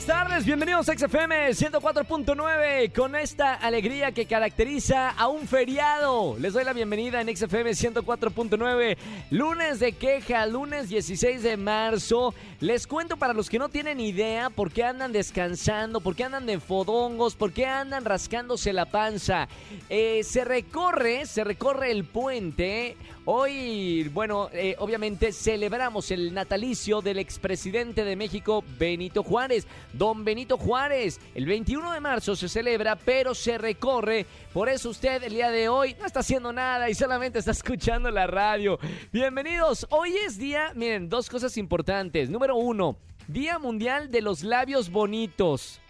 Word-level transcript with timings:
Buenas 0.00 0.18
tardes, 0.18 0.46
bienvenidos 0.46 0.88
a 0.88 0.96
XFM 0.96 1.50
104.9 1.50 2.90
con 2.94 3.14
esta 3.14 3.52
alegría 3.52 4.12
que 4.12 4.24
caracteriza 4.24 5.10
a 5.10 5.28
un 5.28 5.46
feriado. 5.46 6.38
Les 6.38 6.54
doy 6.54 6.64
la 6.64 6.72
bienvenida 6.72 7.20
en 7.20 7.36
XFM 7.36 7.72
104.9, 7.72 8.96
lunes 9.28 9.78
de 9.78 9.92
queja, 9.92 10.46
lunes 10.46 10.88
16 10.88 11.42
de 11.42 11.58
marzo. 11.58 12.34
Les 12.60 12.86
cuento 12.86 13.18
para 13.18 13.34
los 13.34 13.50
que 13.50 13.58
no 13.58 13.68
tienen 13.68 14.00
idea 14.00 14.48
por 14.48 14.72
qué 14.72 14.84
andan 14.84 15.12
descansando, 15.12 16.00
por 16.00 16.16
qué 16.16 16.24
andan 16.24 16.46
de 16.46 16.60
fodongos, 16.60 17.34
por 17.34 17.52
qué 17.52 17.66
andan 17.66 18.06
rascándose 18.06 18.72
la 18.72 18.86
panza. 18.86 19.48
Eh, 19.90 20.22
se 20.24 20.46
recorre, 20.46 21.26
se 21.26 21.44
recorre 21.44 21.90
el 21.90 22.04
puente. 22.04 22.96
Hoy, 23.26 24.08
bueno, 24.14 24.48
eh, 24.54 24.76
obviamente 24.78 25.30
celebramos 25.32 26.10
el 26.10 26.32
natalicio 26.32 27.02
del 27.02 27.18
expresidente 27.18 28.02
de 28.02 28.16
México, 28.16 28.64
Benito 28.78 29.22
Juárez. 29.22 29.66
Don 29.92 30.24
Benito 30.24 30.56
Juárez. 30.56 31.20
El 31.34 31.46
21 31.46 31.92
de 31.92 32.00
marzo 32.00 32.36
se 32.36 32.48
celebra, 32.48 32.96
pero 32.96 33.34
se 33.34 33.58
recorre. 33.58 34.26
Por 34.52 34.68
eso 34.68 34.90
usted 34.90 35.22
el 35.22 35.32
día 35.32 35.50
de 35.50 35.68
hoy 35.68 35.96
no 35.98 36.06
está 36.06 36.20
haciendo 36.20 36.52
nada 36.52 36.88
y 36.88 36.94
solamente 36.94 37.38
está 37.38 37.50
escuchando 37.52 38.10
la 38.10 38.26
radio. 38.26 38.78
Bienvenidos. 39.12 39.86
Hoy 39.90 40.14
es 40.16 40.38
día, 40.38 40.72
miren, 40.74 41.08
dos 41.08 41.28
cosas 41.28 41.56
importantes. 41.56 42.30
Número 42.30 42.56
uno, 42.56 42.96
Día 43.26 43.58
Mundial 43.58 44.10
de 44.10 44.22
los 44.22 44.42
Labios 44.42 44.90
Bonitos. 44.90 45.80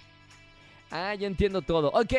Ah, 0.91 1.15
ya 1.15 1.27
entiendo 1.27 1.63
todo. 1.63 1.89
Ok. 1.93 2.13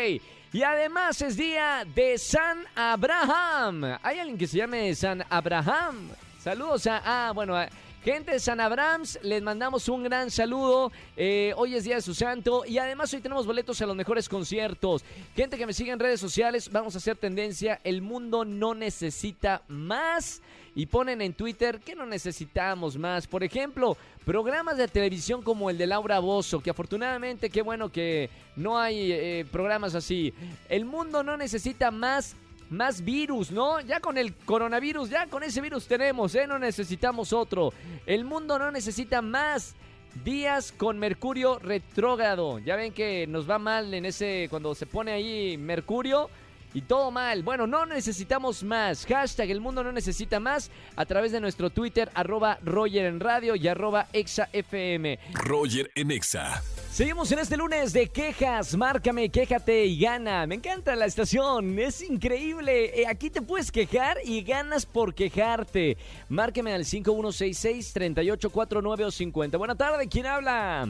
Y 0.53 0.63
además 0.63 1.21
es 1.21 1.37
día 1.37 1.85
de 1.95 2.17
San 2.17 2.65
Abraham. 2.75 3.97
¿Hay 4.03 4.19
alguien 4.19 4.37
que 4.37 4.47
se 4.47 4.57
llame 4.57 4.93
San 4.95 5.23
Abraham? 5.29 6.09
Saludos 6.39 6.87
a... 6.87 7.01
Ah, 7.03 7.31
bueno... 7.33 7.55
Gente 8.03 8.31
de 8.31 8.39
San 8.39 8.59
Abrams, 8.59 9.19
les 9.21 9.43
mandamos 9.43 9.87
un 9.87 10.01
gran 10.03 10.31
saludo. 10.31 10.91
Eh, 11.15 11.53
hoy 11.55 11.75
es 11.75 11.83
día 11.83 11.95
de 11.95 12.01
su 12.01 12.15
santo 12.15 12.63
y 12.65 12.79
además 12.79 13.13
hoy 13.13 13.21
tenemos 13.21 13.45
boletos 13.45 13.79
a 13.79 13.85
los 13.85 13.95
mejores 13.95 14.27
conciertos. 14.27 15.03
Gente 15.35 15.55
que 15.55 15.67
me 15.67 15.73
sigue 15.73 15.91
en 15.91 15.99
redes 15.99 16.19
sociales, 16.19 16.71
vamos 16.71 16.95
a 16.95 16.97
hacer 16.97 17.15
tendencia. 17.15 17.79
El 17.83 18.01
mundo 18.01 18.43
no 18.43 18.73
necesita 18.73 19.61
más. 19.67 20.41
Y 20.73 20.87
ponen 20.87 21.21
en 21.21 21.33
Twitter 21.33 21.79
que 21.79 21.93
no 21.93 22.07
necesitamos 22.07 22.97
más. 22.97 23.27
Por 23.27 23.43
ejemplo, 23.43 23.95
programas 24.25 24.77
de 24.77 24.87
televisión 24.87 25.43
como 25.43 25.69
el 25.69 25.77
de 25.77 25.85
Laura 25.85 26.17
Bozo, 26.17 26.59
que 26.59 26.71
afortunadamente, 26.71 27.51
qué 27.51 27.61
bueno 27.61 27.91
que 27.91 28.31
no 28.55 28.79
hay 28.79 29.11
eh, 29.11 29.45
programas 29.51 29.93
así. 29.93 30.33
El 30.69 30.85
mundo 30.85 31.21
no 31.21 31.37
necesita 31.37 31.91
más 31.91 32.35
más 32.71 33.03
virus, 33.03 33.51
¿no? 33.51 33.79
Ya 33.81 33.99
con 33.99 34.17
el 34.17 34.33
coronavirus, 34.33 35.09
ya 35.09 35.27
con 35.27 35.43
ese 35.43 35.61
virus 35.61 35.87
tenemos, 35.87 36.33
¿eh? 36.35 36.47
No 36.47 36.57
necesitamos 36.57 37.33
otro. 37.33 37.73
El 38.05 38.25
mundo 38.25 38.57
no 38.57 38.71
necesita 38.71 39.21
más 39.21 39.75
días 40.23 40.71
con 40.71 40.97
Mercurio 40.97 41.59
retrógrado. 41.59 42.59
Ya 42.59 42.75
ven 42.75 42.93
que 42.93 43.27
nos 43.27 43.49
va 43.49 43.59
mal 43.59 43.93
en 43.93 44.05
ese, 44.05 44.47
cuando 44.49 44.73
se 44.73 44.85
pone 44.85 45.11
ahí 45.11 45.57
Mercurio 45.57 46.29
y 46.73 46.81
todo 46.81 47.11
mal. 47.11 47.43
Bueno, 47.43 47.67
no 47.67 47.85
necesitamos 47.85 48.63
más. 48.63 49.05
Hashtag 49.05 49.51
el 49.51 49.59
mundo 49.59 49.83
no 49.83 49.91
necesita 49.91 50.39
más 50.39 50.71
a 50.95 51.05
través 51.05 51.31
de 51.33 51.41
nuestro 51.41 51.69
Twitter, 51.69 52.09
arroba 52.13 52.57
Roger 52.63 53.05
en 53.05 53.19
radio 53.19 53.55
y 53.55 53.67
arroba 53.67 54.07
ExaFM. 54.13 55.19
Roger 55.33 55.91
en 55.95 56.11
Exa. 56.11 56.61
Seguimos 56.91 57.31
en 57.31 57.39
este 57.39 57.55
lunes 57.55 57.93
de 57.93 58.09
quejas. 58.09 58.75
Márcame, 58.75 59.29
quéjate 59.29 59.85
y 59.85 59.97
gana. 59.97 60.45
Me 60.45 60.55
encanta 60.55 60.93
la 60.93 61.05
estación, 61.05 61.79
es 61.79 62.01
increíble. 62.01 63.01
Eh, 63.01 63.07
aquí 63.07 63.29
te 63.29 63.41
puedes 63.41 63.71
quejar 63.71 64.17
y 64.25 64.43
ganas 64.43 64.85
por 64.85 65.15
quejarte. 65.15 65.95
Márcame 66.27 66.73
al 66.73 66.83
5166-3849 66.83 69.05
o 69.05 69.11
50. 69.11 69.57
Buena 69.57 69.75
tarde, 69.75 70.09
¿quién 70.09 70.25
habla? 70.25 70.85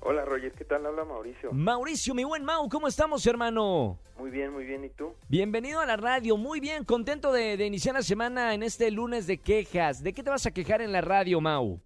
Hola 0.00 0.24
Roger, 0.24 0.50
¿qué 0.52 0.64
tal? 0.64 0.86
Habla 0.86 1.04
Mauricio. 1.04 1.52
Mauricio, 1.52 2.14
mi 2.14 2.24
buen 2.24 2.42
Mau, 2.42 2.66
¿cómo 2.70 2.88
estamos, 2.88 3.26
hermano? 3.26 3.98
Muy 4.18 4.30
bien, 4.30 4.50
muy 4.50 4.64
bien, 4.64 4.82
¿y 4.82 4.88
tú? 4.88 5.12
Bienvenido 5.28 5.80
a 5.80 5.84
la 5.84 5.98
radio, 5.98 6.38
muy 6.38 6.58
bien, 6.58 6.86
contento 6.86 7.32
de, 7.32 7.58
de 7.58 7.66
iniciar 7.66 7.94
la 7.94 8.02
semana 8.02 8.54
en 8.54 8.62
este 8.62 8.90
lunes 8.90 9.26
de 9.26 9.36
quejas. 9.36 10.02
¿De 10.02 10.14
qué 10.14 10.22
te 10.22 10.30
vas 10.30 10.46
a 10.46 10.52
quejar 10.52 10.80
en 10.80 10.90
la 10.90 11.02
radio, 11.02 11.42
Mau? 11.42 11.82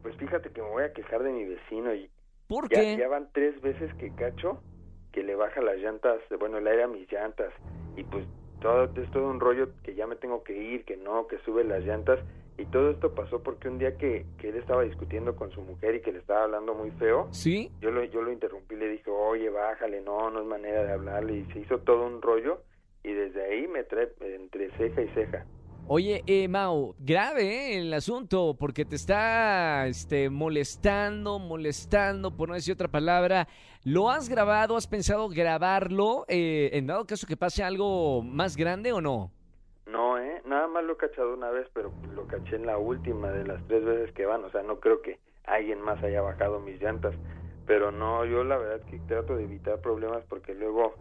Pues 0.00 0.16
fíjate 0.16 0.50
que 0.50 0.62
me 0.62 0.70
voy 0.70 0.84
a 0.84 0.94
quejar 0.94 1.22
de 1.22 1.30
mi 1.30 1.44
vecino 1.44 1.94
y 1.94 2.08
¿Por 2.52 2.68
ya, 2.68 3.08
van 3.08 3.30
tres 3.32 3.58
veces 3.62 3.94
que 3.94 4.14
cacho 4.14 4.62
que 5.10 5.22
le 5.22 5.34
baja 5.34 5.62
las 5.62 5.78
llantas, 5.78 6.20
bueno, 6.38 6.58
el 6.58 6.66
aire 6.66 6.82
a 6.82 6.86
mis 6.86 7.10
llantas 7.10 7.50
y 7.96 8.04
pues 8.04 8.26
todo 8.60 8.84
es 8.84 9.10
todo 9.10 9.28
un 9.28 9.40
rollo 9.40 9.70
que 9.82 9.94
ya 9.94 10.06
me 10.06 10.16
tengo 10.16 10.44
que 10.44 10.54
ir, 10.54 10.84
que 10.84 10.98
no, 10.98 11.26
que 11.28 11.38
sube 11.46 11.64
las 11.64 11.82
llantas 11.82 12.20
y 12.58 12.66
todo 12.66 12.90
esto 12.90 13.14
pasó 13.14 13.42
porque 13.42 13.68
un 13.68 13.78
día 13.78 13.96
que, 13.96 14.26
que 14.36 14.50
él 14.50 14.56
estaba 14.56 14.82
discutiendo 14.82 15.34
con 15.34 15.50
su 15.52 15.62
mujer 15.62 15.94
y 15.94 16.02
que 16.02 16.12
le 16.12 16.18
estaba 16.18 16.44
hablando 16.44 16.74
muy 16.74 16.90
feo, 16.92 17.28
¿Sí? 17.30 17.72
yo 17.80 17.90
lo, 17.90 18.04
yo 18.04 18.20
lo 18.20 18.30
interrumpí 18.30 18.76
le 18.76 18.88
dije, 18.88 19.10
oye, 19.10 19.48
bájale, 19.48 20.02
no, 20.02 20.30
no 20.30 20.40
es 20.40 20.46
manera 20.46 20.84
de 20.84 20.92
hablarle 20.92 21.38
y 21.38 21.44
se 21.52 21.60
hizo 21.60 21.78
todo 21.78 22.04
un 22.04 22.20
rollo 22.20 22.60
y 23.02 23.12
desde 23.12 23.44
ahí 23.44 23.66
me 23.66 23.84
trae 23.84 24.12
entre 24.20 24.70
ceja 24.72 25.00
y 25.00 25.08
ceja. 25.08 25.46
Oye, 25.88 26.22
eh, 26.26 26.46
Mau, 26.46 26.94
grave 27.00 27.74
eh, 27.74 27.78
el 27.78 27.92
asunto, 27.92 28.56
porque 28.58 28.84
te 28.84 28.94
está 28.94 29.86
este, 29.88 30.30
molestando, 30.30 31.40
molestando, 31.40 32.30
por 32.30 32.48
no 32.48 32.54
decir 32.54 32.74
otra 32.74 32.86
palabra. 32.86 33.48
¿Lo 33.84 34.08
has 34.08 34.28
grabado? 34.28 34.76
¿Has 34.76 34.86
pensado 34.86 35.28
grabarlo? 35.28 36.24
Eh, 36.28 36.70
en 36.74 36.86
dado 36.86 37.04
caso 37.04 37.26
que 37.26 37.36
pase 37.36 37.64
algo 37.64 38.22
más 38.22 38.56
grande 38.56 38.92
o 38.92 39.00
no? 39.00 39.32
No, 39.86 40.18
¿eh? 40.18 40.40
Nada 40.46 40.68
más 40.68 40.84
lo 40.84 40.92
he 40.92 40.96
cachado 40.96 41.34
una 41.34 41.50
vez, 41.50 41.66
pero 41.74 41.92
lo 42.14 42.28
caché 42.28 42.54
en 42.54 42.66
la 42.66 42.78
última 42.78 43.32
de 43.32 43.44
las 43.44 43.66
tres 43.66 43.84
veces 43.84 44.12
que 44.12 44.24
van. 44.24 44.44
O 44.44 44.50
sea, 44.50 44.62
no 44.62 44.78
creo 44.78 45.02
que 45.02 45.18
alguien 45.44 45.80
más 45.80 46.02
haya 46.04 46.22
bajado 46.22 46.60
mis 46.60 46.80
llantas. 46.80 47.14
Pero 47.66 47.90
no, 47.90 48.24
yo 48.24 48.44
la 48.44 48.56
verdad 48.56 48.86
que 48.86 49.00
trato 49.00 49.36
de 49.36 49.44
evitar 49.44 49.80
problemas 49.80 50.22
porque 50.28 50.54
luego 50.54 50.94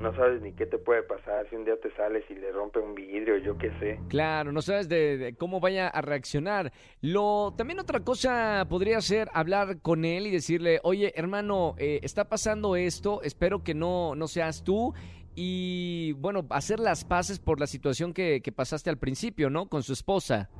no 0.00 0.14
sabes 0.14 0.40
ni 0.42 0.52
qué 0.52 0.66
te 0.66 0.78
puede 0.78 1.02
pasar 1.02 1.48
si 1.48 1.56
un 1.56 1.64
día 1.64 1.78
te 1.80 1.90
sales 1.94 2.24
y 2.30 2.34
le 2.34 2.52
rompe 2.52 2.78
un 2.78 2.94
vidrio, 2.94 3.36
yo 3.38 3.58
qué 3.58 3.70
sé. 3.80 4.00
Claro, 4.08 4.52
no 4.52 4.62
sabes 4.62 4.88
de, 4.88 5.16
de 5.16 5.34
cómo 5.34 5.60
vaya 5.60 5.88
a 5.88 6.00
reaccionar. 6.00 6.72
Lo 7.00 7.52
también 7.56 7.80
otra 7.80 8.00
cosa 8.00 8.66
podría 8.68 9.00
ser 9.00 9.28
hablar 9.34 9.80
con 9.80 10.04
él 10.04 10.26
y 10.26 10.30
decirle, 10.30 10.80
oye, 10.82 11.12
hermano, 11.16 11.74
eh, 11.78 12.00
está 12.02 12.28
pasando 12.28 12.76
esto, 12.76 13.22
espero 13.22 13.62
que 13.64 13.74
no, 13.74 14.14
no 14.14 14.28
seas 14.28 14.62
tú. 14.62 14.94
Y 15.34 16.12
bueno, 16.14 16.46
hacer 16.50 16.80
las 16.80 17.04
paces 17.04 17.38
por 17.38 17.60
la 17.60 17.66
situación 17.66 18.12
que, 18.12 18.40
que 18.40 18.50
pasaste 18.50 18.90
al 18.90 18.98
principio, 18.98 19.50
¿no? 19.50 19.68
Con 19.68 19.82
su 19.82 19.92
esposa. 19.92 20.50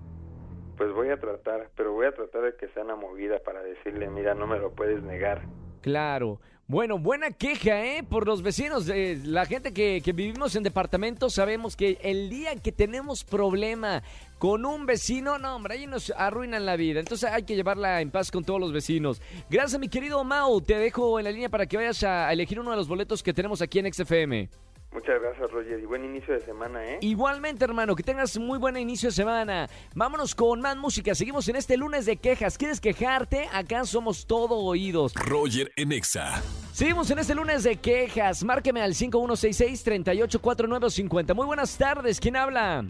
Pues 0.76 0.92
voy 0.92 1.08
a 1.08 1.18
tratar, 1.18 1.70
pero 1.76 1.92
voy 1.92 2.06
a 2.06 2.12
tratar 2.12 2.42
de 2.42 2.56
que 2.56 2.68
sea 2.68 2.84
una 2.84 2.94
movida 2.94 3.40
para 3.44 3.60
decirle, 3.62 4.08
mira, 4.08 4.34
no 4.34 4.46
me 4.46 4.58
lo 4.58 4.72
puedes 4.72 5.02
negar. 5.02 5.42
Claro. 5.80 6.40
Bueno, 6.70 6.98
buena 6.98 7.30
queja, 7.30 7.82
¿eh? 7.82 8.02
Por 8.02 8.26
los 8.26 8.42
vecinos. 8.42 8.86
Eh, 8.90 9.18
la 9.24 9.46
gente 9.46 9.72
que, 9.72 10.02
que 10.04 10.12
vivimos 10.12 10.54
en 10.54 10.62
departamentos 10.62 11.32
sabemos 11.32 11.76
que 11.76 11.96
el 12.02 12.28
día 12.28 12.56
que 12.56 12.72
tenemos 12.72 13.24
problema 13.24 14.02
con 14.38 14.66
un 14.66 14.84
vecino, 14.84 15.38
no, 15.38 15.56
hombre, 15.56 15.76
ahí 15.76 15.86
nos 15.86 16.12
arruinan 16.14 16.66
la 16.66 16.76
vida. 16.76 17.00
Entonces 17.00 17.30
hay 17.30 17.44
que 17.44 17.56
llevarla 17.56 18.02
en 18.02 18.10
paz 18.10 18.30
con 18.30 18.44
todos 18.44 18.60
los 18.60 18.70
vecinos. 18.70 19.22
Gracias, 19.48 19.80
mi 19.80 19.88
querido 19.88 20.22
Mau. 20.24 20.60
Te 20.60 20.76
dejo 20.76 21.18
en 21.18 21.24
la 21.24 21.32
línea 21.32 21.48
para 21.48 21.64
que 21.64 21.78
vayas 21.78 22.02
a 22.04 22.30
elegir 22.30 22.60
uno 22.60 22.72
de 22.72 22.76
los 22.76 22.86
boletos 22.86 23.22
que 23.22 23.32
tenemos 23.32 23.62
aquí 23.62 23.78
en 23.78 23.90
XFM. 23.90 24.50
Muchas 24.90 25.20
gracias, 25.20 25.50
Roger, 25.50 25.78
y 25.78 25.84
buen 25.84 26.02
inicio 26.02 26.32
de 26.32 26.40
semana, 26.40 26.82
¿eh? 26.82 26.96
Igualmente, 27.02 27.62
hermano, 27.64 27.94
que 27.94 28.02
tengas 28.02 28.38
muy 28.38 28.58
buen 28.58 28.74
inicio 28.78 29.10
de 29.10 29.14
semana. 29.14 29.68
Vámonos 29.94 30.34
con 30.34 30.62
más 30.62 30.78
música. 30.78 31.14
Seguimos 31.14 31.46
en 31.48 31.56
este 31.56 31.76
lunes 31.76 32.06
de 32.06 32.16
quejas. 32.16 32.56
¿Quieres 32.56 32.80
quejarte? 32.80 33.50
Acá 33.52 33.84
somos 33.84 34.26
todo 34.26 34.54
oídos. 34.56 35.12
Roger 35.14 35.70
en 35.76 35.92
Exa. 35.92 36.42
Seguimos 36.72 37.10
en 37.10 37.18
este 37.18 37.34
lunes 37.34 37.64
de 37.64 37.76
quejas. 37.76 38.42
Márqueme 38.44 38.80
al 38.80 38.94
5166-384950. 38.94 41.34
Muy 41.34 41.44
buenas 41.44 41.76
tardes. 41.76 42.18
¿Quién 42.18 42.36
habla? 42.36 42.86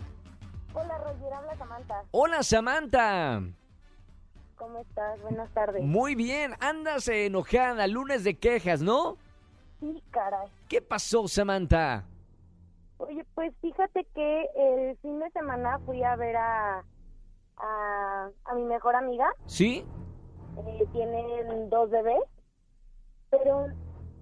Hola 0.75 0.99
Roger, 0.99 1.33
habla 1.33 1.57
Samantha. 1.57 2.03
Hola, 2.13 2.43
Samantha. 2.45 3.43
¿Cómo 4.55 4.79
estás? 4.81 5.21
Buenas 5.23 5.53
tardes. 5.53 5.83
Muy 5.83 6.15
bien. 6.15 6.55
Andas 6.61 7.09
enojada. 7.09 7.89
Lunes 7.89 8.23
de 8.23 8.39
quejas, 8.39 8.83
¿no? 8.83 9.19
Sí, 9.81 10.03
caray. 10.11 10.49
¿Qué 10.69 10.83
pasó, 10.83 11.29
Samantha? 11.29 12.05
Oye, 12.99 13.25
pues 13.35 13.53
fíjate 13.61 14.05
que 14.15 14.47
el 14.57 14.97
fin 14.99 15.21
de 15.21 15.31
semana 15.31 15.79
fui 15.87 16.03
a 16.03 16.17
ver 16.17 16.37
a, 16.37 16.85
a, 17.57 18.31
a 18.45 18.55
mi 18.55 18.65
mejor 18.65 18.97
amiga. 18.97 19.27
¿Sí? 19.47 19.85
Eh, 20.57 20.85
tienen 20.93 21.71
dos 21.71 21.89
bebés, 21.91 22.19
pero 23.31 23.67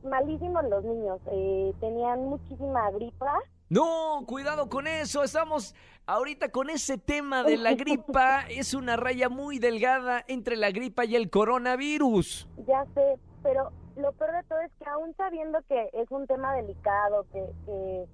malísimos 0.05 0.65
los 0.69 0.85
niños. 0.85 1.21
Eh, 1.33 1.73
tenían 1.81 2.27
muchísima 2.27 2.91
gripa 2.91 3.33
No, 3.71 4.23
cuidado 4.27 4.69
con 4.69 4.87
eso. 4.87 5.25
Estamos 5.25 5.75
ahorita 6.05 6.51
con 6.51 6.69
ese 6.69 6.99
tema 6.99 7.43
de 7.43 7.57
la 7.57 7.75
gripa. 7.75 8.45
Es 8.51 8.75
una 8.75 8.97
raya 8.97 9.31
muy 9.31 9.59
delgada 9.59 10.23
entre 10.29 10.57
la 10.57 10.71
gripa 10.71 11.07
y 11.07 11.17
el 11.17 11.31
coronavirus. 11.31 12.47
Ya 12.67 12.85
sé, 12.95 13.19
pero 13.47 13.71
lo 13.95 14.11
peor 14.13 14.33
de 14.33 14.43
todo 14.43 14.59
es 14.59 14.73
que 14.73 14.91
aún 14.91 15.15
sabiendo 15.15 15.61
que 15.69 15.89
es 15.93 16.11
un 16.11 16.27
tema 16.27 16.53
delicado, 16.57 17.25
que, 17.33 17.49
que 17.65 18.07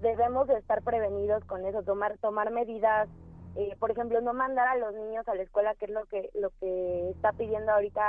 debemos 0.00 0.48
de 0.48 0.56
estar 0.56 0.82
prevenidos 0.82 1.44
con 1.44 1.66
eso, 1.66 1.82
tomar 1.82 2.16
tomar 2.18 2.50
medidas, 2.50 3.06
eh, 3.54 3.76
por 3.78 3.90
ejemplo, 3.90 4.22
no 4.22 4.32
mandar 4.32 4.66
a 4.66 4.76
los 4.76 4.94
niños 4.94 5.28
a 5.28 5.34
la 5.34 5.42
escuela, 5.42 5.74
que 5.74 5.84
es 5.84 5.90
lo 5.90 6.06
que 6.06 6.30
lo 6.34 6.50
que 6.58 7.10
está 7.10 7.32
pidiendo 7.32 7.70
ahorita 7.70 8.00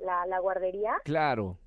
la, 0.00 0.24
la 0.24 0.38
guardería. 0.38 0.94
Claro. 1.04 1.58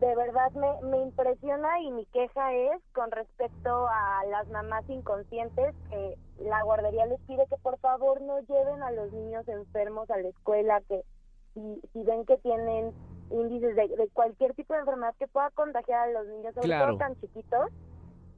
De 0.00 0.16
verdad 0.16 0.50
me, 0.52 0.88
me 0.88 1.02
impresiona 1.02 1.80
y 1.80 1.90
mi 1.90 2.06
queja 2.06 2.52
es 2.54 2.82
con 2.94 3.10
respecto 3.10 3.86
a 3.88 4.24
las 4.30 4.48
mamás 4.48 4.88
inconscientes 4.88 5.74
que 5.90 6.14
la 6.38 6.62
guardería 6.62 7.04
les 7.06 7.20
pide 7.22 7.46
que 7.48 7.56
por 7.58 7.78
favor 7.78 8.22
no 8.22 8.40
lleven 8.40 8.82
a 8.82 8.90
los 8.90 9.12
niños 9.12 9.46
enfermos 9.48 10.10
a 10.10 10.16
la 10.16 10.28
escuela, 10.28 10.80
que 10.88 11.04
si, 11.52 11.80
si 11.92 12.02
ven 12.02 12.24
que 12.24 12.36
tienen 12.38 12.92
índices 13.30 13.74
de, 13.76 13.88
de 13.88 14.08
cualquier 14.12 14.54
tipo 14.54 14.74
de 14.74 14.80
enfermedad 14.80 15.14
que 15.18 15.26
pueda 15.28 15.50
contagiar 15.50 16.08
a 16.08 16.12
los 16.12 16.26
niños, 16.28 16.54
sobre 16.54 16.66
Claro. 16.68 16.86
todo 16.88 16.98
tan 16.98 17.16
chiquitos, 17.20 17.70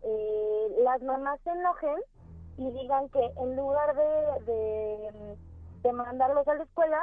eh, 0.02 0.68
las 0.82 1.02
mamás 1.02 1.40
se 1.42 1.50
enojen 1.50 1.96
y 2.58 2.70
digan 2.70 3.08
que 3.10 3.20
en 3.38 3.56
lugar 3.56 3.94
de, 3.94 4.52
de, 4.52 5.36
de 5.82 5.92
mandarlos 5.92 6.46
a 6.48 6.54
la 6.54 6.62
escuela, 6.64 6.98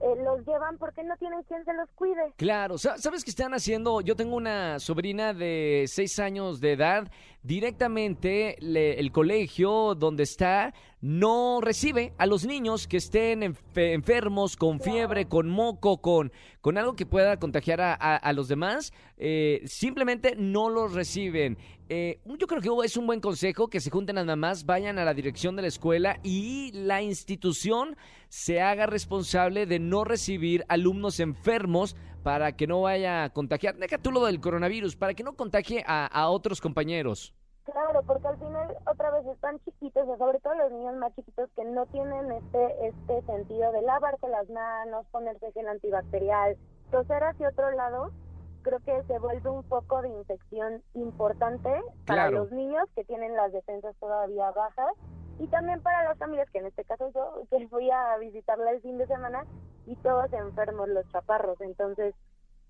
eh, 0.00 0.14
los 0.22 0.46
llevan 0.46 0.76
porque 0.78 1.02
no 1.04 1.16
tienen 1.16 1.42
quien 1.44 1.64
se 1.64 1.72
los 1.72 1.88
cuide. 1.94 2.32
Claro, 2.36 2.76
Sa- 2.78 2.98
¿sabes 2.98 3.24
qué 3.24 3.30
están 3.30 3.54
haciendo? 3.54 4.00
Yo 4.02 4.14
tengo 4.14 4.36
una 4.36 4.78
sobrina 4.78 5.32
de 5.32 5.84
seis 5.88 6.18
años 6.18 6.60
de 6.60 6.72
edad. 6.72 7.08
Directamente 7.46 8.56
le- 8.60 8.98
el 8.98 9.12
colegio 9.12 9.94
donde 9.94 10.24
está 10.24 10.74
no 11.00 11.60
recibe 11.62 12.12
a 12.18 12.26
los 12.26 12.44
niños 12.44 12.88
que 12.88 12.96
estén 12.96 13.42
enfe- 13.42 13.92
enfermos, 13.94 14.56
con 14.56 14.80
fiebre, 14.80 15.26
con 15.28 15.48
moco, 15.48 15.98
con, 16.00 16.32
con 16.60 16.76
algo 16.76 16.96
que 16.96 17.06
pueda 17.06 17.38
contagiar 17.38 17.80
a, 17.80 17.92
a- 17.94 18.16
a 18.16 18.32
los 18.32 18.48
demás. 18.48 18.92
Eh, 19.16 19.62
simplemente 19.64 20.34
no 20.36 20.68
los 20.70 20.92
reciben. 20.92 21.56
Eh, 21.88 22.18
yo 22.24 22.46
creo 22.48 22.60
que 22.60 22.86
es 22.86 22.96
un 22.96 23.06
buen 23.06 23.20
consejo 23.20 23.68
que 23.68 23.78
se 23.80 23.90
junten 23.90 24.16
las 24.16 24.26
mamás, 24.26 24.66
vayan 24.66 24.98
a 24.98 25.04
la 25.04 25.14
dirección 25.14 25.54
de 25.54 25.62
la 25.62 25.68
escuela 25.68 26.18
y 26.24 26.72
la 26.72 27.00
institución 27.02 27.96
se 28.28 28.60
haga 28.60 28.86
responsable 28.86 29.66
de 29.66 29.78
no 29.78 30.02
recibir 30.02 30.64
alumnos 30.68 31.20
enfermos 31.20 31.94
para 32.26 32.50
que 32.50 32.66
no 32.66 32.82
vaya 32.82 33.22
a 33.22 33.30
contagiar. 33.30 33.76
Deja 33.76 33.98
tú 33.98 34.10
lo 34.10 34.24
del 34.24 34.40
coronavirus, 34.40 34.96
para 34.96 35.14
que 35.14 35.22
no 35.22 35.36
contagie 35.36 35.84
a, 35.86 36.28
otros 36.28 36.60
compañeros. 36.60 37.32
Claro, 37.62 38.02
porque 38.04 38.26
al 38.26 38.36
final 38.36 38.76
otra 38.84 39.12
vez 39.12 39.24
están 39.26 39.60
chiquitos, 39.60 40.04
sobre 40.18 40.40
todo 40.40 40.56
los 40.56 40.72
niños 40.72 40.96
más 40.96 41.14
chiquitos 41.14 41.48
que 41.54 41.64
no 41.64 41.86
tienen 41.86 42.32
este 42.32 42.88
este 42.88 43.22
sentido 43.26 43.70
de 43.70 43.82
lavarse 43.82 44.26
las 44.26 44.50
manos, 44.50 45.06
ponerse 45.12 45.52
gel 45.52 45.68
antibacterial, 45.68 46.56
toser 46.90 47.22
hacia 47.22 47.48
otro 47.48 47.70
lado, 47.70 48.10
creo 48.66 48.80
que 48.80 49.06
se 49.06 49.18
vuelve 49.20 49.48
un 49.48 49.62
foco 49.64 50.02
de 50.02 50.08
infección 50.08 50.82
importante 50.94 51.70
para 52.04 52.28
Claro. 52.28 52.38
los 52.40 52.52
niños 52.52 52.84
que 52.96 53.04
tienen 53.04 53.34
las 53.36 53.52
defensas 53.52 53.94
todavía 54.00 54.50
bajas 54.50 54.92
y 55.38 55.46
también 55.48 55.80
para 55.82 56.02
las 56.04 56.18
familias, 56.18 56.48
que 56.50 56.58
en 56.58 56.66
este 56.66 56.84
caso 56.84 57.10
yo 57.14 57.42
que 57.50 57.68
fui 57.68 57.88
a 57.90 58.16
visitarla 58.18 58.72
el 58.72 58.80
fin 58.82 58.98
de 58.98 59.06
semana 59.06 59.44
y 59.86 59.94
todos 59.96 60.32
enfermos, 60.32 60.88
los 60.88 61.06
chaparros, 61.12 61.60
entonces 61.60 62.12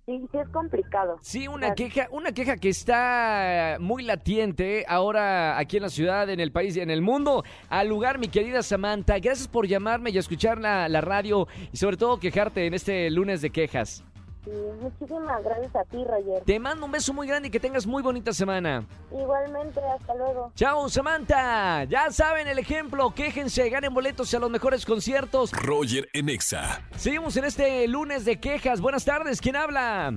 sí, 0.04 0.28
sí 0.30 0.38
es 0.38 0.48
complicado. 0.50 1.16
Sí, 1.22 1.48
una 1.48 1.72
Claro. 1.72 1.74
queja, 1.76 2.08
una 2.10 2.32
queja 2.32 2.56
que 2.58 2.68
está 2.68 3.78
muy 3.80 4.02
latente 4.02 4.84
ahora 4.88 5.56
aquí 5.58 5.78
en 5.78 5.84
la 5.84 5.88
ciudad, 5.88 6.28
en 6.28 6.40
el 6.40 6.52
país 6.52 6.76
y 6.76 6.80
en 6.80 6.90
el 6.90 7.00
mundo. 7.00 7.42
Al 7.70 7.88
lugar, 7.88 8.18
mi 8.18 8.28
querida 8.28 8.62
Samantha, 8.62 9.18
gracias 9.18 9.48
por 9.48 9.66
llamarme 9.66 10.10
y 10.10 10.18
escuchar 10.18 10.58
la, 10.58 10.88
la 10.90 11.00
radio 11.00 11.48
y 11.72 11.76
sobre 11.78 11.96
todo 11.96 12.20
quejarte 12.20 12.66
en 12.66 12.74
este 12.74 13.10
lunes 13.10 13.40
de 13.40 13.50
quejas. 13.50 14.04
Y 14.46 14.50
muchísimas 14.80 15.42
gracias 15.42 15.74
a 15.74 15.84
ti, 15.84 16.04
Roger. 16.04 16.44
Te 16.44 16.60
mando 16.60 16.86
un 16.86 16.92
beso 16.92 17.12
muy 17.12 17.26
grande 17.26 17.48
y 17.48 17.50
que 17.50 17.58
tengas 17.58 17.84
muy 17.84 18.00
bonita 18.00 18.32
semana. 18.32 18.86
Igualmente, 19.10 19.80
hasta 19.80 20.14
luego. 20.14 20.52
Chao, 20.54 20.88
Samantha. 20.88 21.82
Ya 21.84 22.12
saben 22.12 22.46
el 22.46 22.60
ejemplo. 22.60 23.12
Quéjense, 23.12 23.68
ganen 23.68 23.92
boletos 23.92 24.32
a 24.34 24.38
los 24.38 24.48
mejores 24.48 24.86
conciertos. 24.86 25.50
Roger 25.52 26.08
en 26.12 26.28
Exa. 26.28 26.80
Seguimos 26.96 27.36
en 27.36 27.44
este 27.46 27.88
lunes 27.88 28.24
de 28.24 28.38
quejas. 28.38 28.80
Buenas 28.80 29.04
tardes. 29.04 29.40
¿Quién 29.40 29.56
habla? 29.56 30.14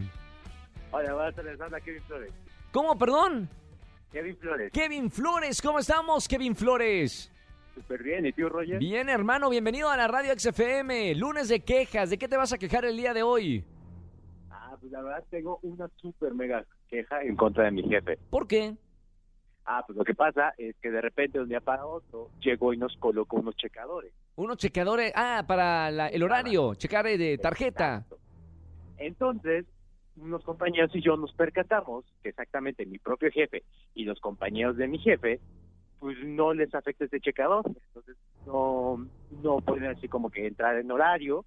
Hola, 0.92 1.14
buenas 1.14 1.36
tardes, 1.36 1.60
habla 1.60 1.82
Kevin 1.82 2.04
Flores. 2.04 2.32
¿Cómo, 2.72 2.98
perdón? 2.98 3.50
Kevin 4.12 4.38
Flores, 4.38 4.72
Kevin 4.72 5.12
Flores. 5.12 5.62
¿Cómo 5.62 5.80
estamos, 5.80 6.28
Kevin 6.28 6.56
Flores? 6.56 7.32
súper 7.76 8.04
bien. 8.04 8.26
¿Y 8.26 8.34
tú, 8.34 8.50
Roger? 8.50 8.78
Bien, 8.78 9.08
hermano. 9.10 9.50
Bienvenido 9.50 9.90
a 9.90 9.98
la 9.98 10.08
radio 10.08 10.34
XFM. 10.38 11.16
Lunes 11.16 11.48
de 11.48 11.62
quejas. 11.62 12.10
¿De 12.10 12.18
qué 12.18 12.28
te 12.28 12.36
vas 12.38 12.52
a 12.52 12.58
quejar 12.58 12.86
el 12.86 12.98
día 12.98 13.14
de 13.14 13.24
hoy? 13.24 13.64
Pues 14.80 14.92
la 14.92 15.02
verdad 15.02 15.24
tengo 15.30 15.60
una 15.64 15.90
súper 15.98 16.34
mega 16.34 16.66
queja 16.88 17.22
en 17.22 17.36
contra 17.36 17.66
de 17.66 17.72
mi 17.72 17.84
jefe. 17.84 18.18
¿Por 18.30 18.48
qué? 18.48 18.76
Ah, 19.66 19.84
pues 19.86 19.98
lo 19.98 20.04
que 20.04 20.16
pasa 20.16 20.54
es 20.58 20.76
que 20.82 20.90
de 20.90 21.02
repente 21.02 21.38
de 21.38 21.44
un 21.44 21.50
día 21.50 21.60
para 21.62 21.86
otro 21.86 22.30
llegó 22.42 22.74
y 22.74 22.78
nos 22.78 22.96
colocó 22.98 23.38
unos 23.38 23.56
checadores. 23.56 24.14
Unos 24.36 24.58
checadores. 24.58 25.12
Ah, 25.16 25.44
para 25.48 25.92
la- 25.92 26.08
el 26.08 26.24
horario. 26.24 26.74
Checar 26.76 27.06
eh, 27.08 27.18
de 27.18 27.38
tarjeta. 27.38 27.96
Exacto. 27.98 28.18
Entonces, 28.98 29.66
unos 30.18 30.44
compañeros 30.44 30.92
y 30.96 31.02
yo 31.02 31.16
nos 31.18 31.34
percatamos 31.34 32.06
que 32.24 32.30
exactamente 32.30 32.86
mi 32.86 32.98
propio 33.00 33.30
jefe 33.32 33.64
y 33.94 34.06
los 34.06 34.20
compañeros 34.20 34.76
de 34.78 34.88
mi 34.88 34.98
jefe, 34.98 35.40
pues 36.00 36.18
no 36.24 36.54
les 36.54 36.74
afecta 36.74 37.06
este 37.06 37.20
checador. 37.22 37.64
Entonces, 37.68 38.18
no, 38.48 39.06
no 39.44 39.58
pueden 39.62 39.86
así 39.92 40.08
como 40.08 40.30
que 40.32 40.48
entrar 40.48 40.78
en 40.78 40.90
horario, 40.92 41.46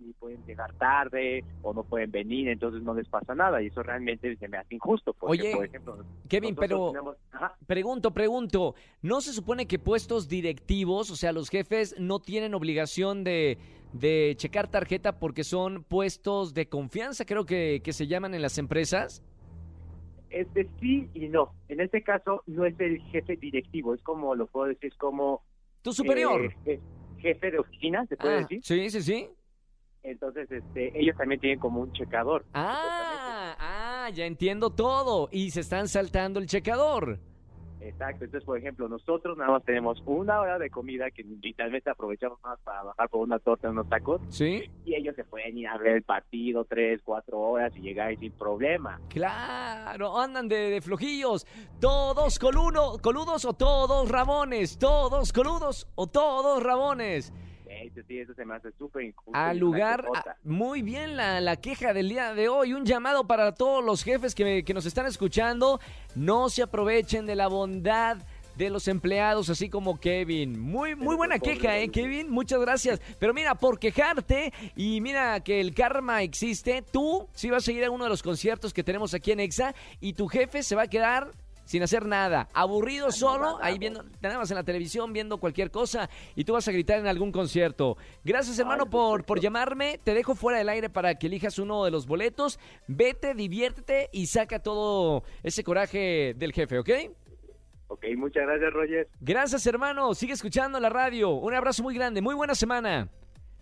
ni 0.00 0.12
pueden 0.14 0.44
llegar 0.46 0.72
tarde 0.74 1.44
o 1.62 1.72
no 1.74 1.84
pueden 1.84 2.10
venir, 2.10 2.48
entonces 2.48 2.82
no 2.82 2.94
les 2.94 3.08
pasa 3.08 3.34
nada. 3.34 3.62
Y 3.62 3.66
eso 3.66 3.82
realmente 3.82 4.34
se 4.36 4.48
me 4.48 4.56
hace 4.56 4.74
injusto. 4.74 5.12
Porque, 5.14 5.40
Oye, 5.42 5.54
por 5.54 5.64
ejemplo, 5.64 6.04
Kevin, 6.28 6.54
pero... 6.56 6.92
tenemos-. 6.92 7.16
Pregunto, 7.66 8.10
pregunto, 8.12 8.74
¿no 9.02 9.20
se 9.20 9.32
supone 9.32 9.66
que 9.66 9.78
puestos 9.78 10.28
directivos, 10.28 11.10
o 11.10 11.16
sea, 11.16 11.32
los 11.32 11.48
jefes 11.50 11.94
no 11.98 12.18
tienen 12.20 12.54
obligación 12.54 13.22
de, 13.24 13.58
de 13.92 14.34
checar 14.36 14.68
tarjeta 14.68 15.18
porque 15.18 15.44
son 15.44 15.84
puestos 15.84 16.54
de 16.54 16.68
confianza, 16.68 17.24
creo 17.24 17.44
que, 17.46 17.80
que 17.84 17.92
se 17.92 18.06
llaman 18.06 18.34
en 18.34 18.42
las 18.42 18.58
empresas? 18.58 19.22
Este 20.30 20.68
sí 20.80 21.08
y 21.14 21.28
no. 21.28 21.52
En 21.68 21.80
este 21.80 22.02
caso 22.02 22.42
no 22.46 22.64
es 22.64 22.78
el 22.78 23.00
jefe 23.10 23.36
directivo, 23.36 23.94
es 23.94 24.02
como 24.02 24.34
lo 24.36 24.46
puedo 24.46 24.66
decir, 24.68 24.90
es 24.92 24.96
como 24.96 25.42
Tu 25.82 25.92
superior. 25.92 26.42
eh, 26.44 26.54
je- 26.64 26.80
jefe 27.20 27.50
de 27.50 27.58
oficina, 27.58 28.06
se 28.06 28.16
puede 28.16 28.34
Ah, 28.36 28.40
decir. 28.42 28.60
sí, 28.62 28.90
sí, 28.90 29.02
sí. 29.02 29.28
Entonces, 30.02 30.50
este, 30.50 30.98
ellos 30.98 31.16
también 31.16 31.40
tienen 31.40 31.58
como 31.58 31.80
un 31.80 31.92
checador. 31.92 32.44
Ah, 32.54 33.54
ah, 33.58 34.10
ya 34.12 34.24
entiendo 34.26 34.70
todo. 34.70 35.28
Y 35.30 35.50
se 35.50 35.60
están 35.60 35.88
saltando 35.88 36.40
el 36.40 36.46
checador. 36.46 37.18
Exacto. 37.80 38.24
Entonces, 38.24 38.44
por 38.44 38.58
ejemplo, 38.58 38.88
nosotros 38.88 39.36
nada 39.38 39.52
más 39.52 39.64
tenemos 39.64 40.02
una 40.04 40.40
hora 40.40 40.58
de 40.58 40.70
comida 40.70 41.10
que 41.10 41.22
literalmente 41.22 41.90
aprovechamos 41.90 42.38
más 42.42 42.58
para 42.60 42.82
bajar 42.82 43.08
por 43.08 43.20
una 43.22 43.38
torta 43.38 43.70
unos 43.70 43.88
tacos 43.88 44.20
¿Sí? 44.28 44.70
y 44.84 44.94
ellos 44.94 45.16
se 45.16 45.24
pueden 45.24 45.56
ir 45.56 45.66
a 45.66 45.78
ver 45.78 45.96
el 45.96 46.02
partido 46.02 46.64
tres, 46.64 47.00
cuatro 47.02 47.38
horas 47.38 47.72
y 47.76 47.80
llegar 47.80 48.08
ahí 48.08 48.16
sin 48.18 48.32
problema. 48.32 49.00
Claro, 49.08 50.18
andan 50.18 50.48
de, 50.48 50.70
de 50.70 50.80
flojillos. 50.82 51.46
Todos 51.80 52.38
coluno, 52.38 52.98
coludos 53.02 53.44
o 53.44 53.54
todos 53.54 54.10
rabones. 54.10 54.78
Todos 54.78 55.32
coludos 55.32 55.86
o 55.94 56.06
todos 56.06 56.62
rabones. 56.62 57.32
Sí, 58.06 58.18
eso 58.18 58.34
se 58.34 58.44
me 58.44 58.54
hace 58.54 58.70
súper 58.78 59.04
injusto. 59.04 59.32
Al 59.34 59.58
lugar, 59.58 60.04
muy 60.44 60.82
bien 60.82 61.16
la, 61.16 61.40
la 61.40 61.56
queja 61.56 61.92
del 61.92 62.08
día 62.08 62.34
de 62.34 62.48
hoy. 62.48 62.74
Un 62.74 62.84
llamado 62.84 63.26
para 63.26 63.52
todos 63.54 63.84
los 63.84 64.02
jefes 64.02 64.34
que, 64.34 64.64
que 64.64 64.74
nos 64.74 64.86
están 64.86 65.06
escuchando. 65.06 65.80
No 66.14 66.48
se 66.48 66.62
aprovechen 66.62 67.26
de 67.26 67.36
la 67.36 67.48
bondad 67.48 68.18
de 68.56 68.68
los 68.68 68.88
empleados, 68.88 69.48
así 69.48 69.70
como 69.70 69.98
Kevin. 69.98 70.60
Muy, 70.60 70.94
muy 70.94 71.16
buena 71.16 71.38
queja, 71.38 71.78
¿eh, 71.78 71.88
Kevin? 71.88 72.30
Muchas 72.30 72.60
gracias. 72.60 73.00
Pero 73.18 73.32
mira, 73.32 73.54
por 73.54 73.78
quejarte 73.78 74.52
y 74.76 75.00
mira 75.00 75.40
que 75.40 75.60
el 75.60 75.74
karma 75.74 76.22
existe, 76.22 76.82
tú 76.82 77.26
sí 77.32 77.48
vas 77.48 77.62
a 77.62 77.66
seguir 77.66 77.84
a 77.84 77.90
uno 77.90 78.04
de 78.04 78.10
los 78.10 78.22
conciertos 78.22 78.74
que 78.74 78.84
tenemos 78.84 79.14
aquí 79.14 79.32
en 79.32 79.40
EXA 79.40 79.74
y 80.00 80.12
tu 80.12 80.28
jefe 80.28 80.62
se 80.62 80.76
va 80.76 80.82
a 80.82 80.88
quedar 80.88 81.30
sin 81.70 81.84
hacer 81.84 82.04
nada, 82.04 82.48
aburrido 82.52 83.12
solo, 83.12 83.60
ahí 83.62 83.78
viendo, 83.78 84.04
nada 84.20 84.38
más 84.38 84.50
en 84.50 84.56
la 84.56 84.64
televisión, 84.64 85.12
viendo 85.12 85.38
cualquier 85.38 85.70
cosa, 85.70 86.10
y 86.34 86.42
tú 86.42 86.54
vas 86.54 86.66
a 86.66 86.72
gritar 86.72 86.98
en 86.98 87.06
algún 87.06 87.30
concierto. 87.30 87.96
Gracias, 88.24 88.58
hermano, 88.58 88.90
por, 88.90 89.24
por 89.24 89.38
llamarme. 89.38 90.00
Te 90.02 90.12
dejo 90.12 90.34
fuera 90.34 90.58
del 90.58 90.68
aire 90.68 90.90
para 90.90 91.14
que 91.14 91.28
elijas 91.28 91.60
uno 91.60 91.84
de 91.84 91.92
los 91.92 92.08
boletos. 92.08 92.58
Vete, 92.88 93.34
diviértete 93.34 94.08
y 94.10 94.26
saca 94.26 94.58
todo 94.58 95.22
ese 95.44 95.62
coraje 95.62 96.34
del 96.36 96.52
jefe, 96.52 96.80
¿ok? 96.80 96.90
Ok, 97.86 98.04
muchas 98.16 98.42
gracias, 98.48 98.72
Roger. 98.72 99.08
Gracias, 99.20 99.64
hermano. 99.64 100.12
Sigue 100.14 100.32
escuchando 100.32 100.80
la 100.80 100.88
radio. 100.88 101.30
Un 101.30 101.54
abrazo 101.54 101.84
muy 101.84 101.94
grande. 101.94 102.20
Muy 102.20 102.34
buena 102.34 102.56
semana. 102.56 103.08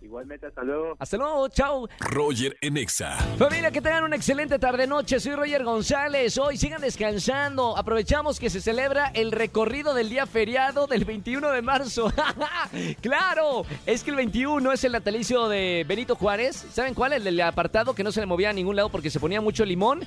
Igualmente, 0.01 0.47
hasta 0.47 0.63
luego. 0.63 0.95
Hasta 0.97 1.17
luego, 1.17 1.47
chao. 1.49 1.89
Roger 1.99 2.57
en 2.61 2.77
Exa. 2.77 3.17
Familia, 3.37 3.69
que 3.71 3.81
tengan 3.81 4.03
una 4.03 4.15
excelente 4.15 4.57
tarde-noche. 4.57 5.19
Soy 5.19 5.35
Roger 5.35 5.63
González. 5.63 6.37
Hoy 6.37 6.57
sigan 6.57 6.81
descansando. 6.81 7.77
Aprovechamos 7.77 8.39
que 8.39 8.49
se 8.49 8.61
celebra 8.61 9.11
el 9.13 9.31
recorrido 9.31 9.93
del 9.93 10.09
día 10.09 10.25
feriado 10.25 10.87
del 10.87 11.03
21 11.03 11.51
de 11.51 11.61
marzo. 11.61 12.11
¡Claro! 13.01 13.65
Es 13.85 14.03
que 14.03 14.11
el 14.11 14.17
21 14.17 14.71
es 14.71 14.83
el 14.83 14.93
natalicio 14.93 15.49
de 15.49 15.85
Benito 15.87 16.15
Juárez. 16.15 16.65
¿Saben 16.71 16.93
cuál? 16.93 17.13
El 17.13 17.23
del 17.23 17.41
apartado 17.41 17.93
que 17.93 18.03
no 18.03 18.11
se 18.11 18.21
le 18.21 18.25
movía 18.25 18.51
a 18.51 18.53
ningún 18.53 18.75
lado 18.75 18.89
porque 18.89 19.09
se 19.09 19.19
ponía 19.19 19.41
mucho 19.41 19.65
limón. 19.65 20.01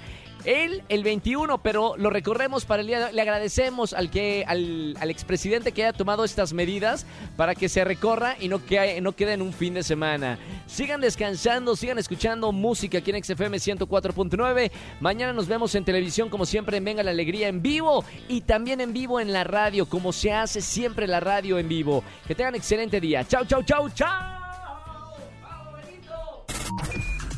Él, 0.44 0.82
el 0.88 1.04
21, 1.04 1.58
pero 1.62 1.96
lo 1.96 2.10
recorremos 2.10 2.64
para 2.64 2.82
el 2.82 2.88
día 2.88 2.98
de 2.98 3.04
hoy. 3.06 3.12
Le 3.12 3.22
agradecemos 3.22 3.92
al, 3.92 4.10
que, 4.10 4.44
al, 4.46 4.96
al 5.00 5.10
expresidente 5.10 5.72
que 5.72 5.84
haya 5.84 5.92
tomado 5.92 6.24
estas 6.24 6.52
medidas 6.52 7.06
para 7.36 7.54
que 7.54 7.68
se 7.68 7.84
recorra 7.84 8.36
y 8.40 8.48
no, 8.48 8.64
que, 8.64 9.00
no 9.00 9.12
quede 9.12 9.34
en 9.34 9.42
un 9.42 9.52
fin 9.52 9.74
de 9.74 9.82
semana. 9.82 10.38
Sigan 10.66 11.00
descansando, 11.00 11.76
sigan 11.76 11.98
escuchando 11.98 12.52
música 12.52 12.98
aquí 12.98 13.10
en 13.10 13.22
XFM 13.22 13.56
104.9. 13.58 14.70
Mañana 15.00 15.32
nos 15.32 15.46
vemos 15.46 15.74
en 15.74 15.84
televisión, 15.84 16.28
como 16.28 16.46
siempre, 16.46 16.76
en 16.76 16.84
Venga 16.84 17.02
la 17.02 17.10
Alegría 17.10 17.48
en 17.48 17.62
vivo 17.62 18.04
y 18.28 18.42
también 18.42 18.80
en 18.80 18.92
vivo 18.92 19.20
en 19.20 19.32
la 19.32 19.44
radio, 19.44 19.86
como 19.86 20.12
se 20.12 20.32
hace 20.32 20.60
siempre 20.60 21.06
la 21.06 21.20
radio 21.20 21.58
en 21.58 21.68
vivo. 21.68 22.02
Que 22.26 22.34
tengan 22.34 22.54
excelente 22.54 23.00
día. 23.00 23.24
Chau, 23.24 23.44
chau, 23.44 23.62
chau, 23.62 23.88
chau. 23.90 24.41